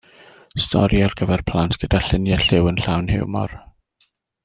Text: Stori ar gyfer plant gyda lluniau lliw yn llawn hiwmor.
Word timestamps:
Stori 0.63 1.01
ar 1.09 1.13
gyfer 1.21 1.43
plant 1.51 1.77
gyda 1.83 2.01
lluniau 2.09 2.43
lliw 2.49 2.71
yn 2.73 2.83
llawn 2.85 3.15
hiwmor. 3.17 3.55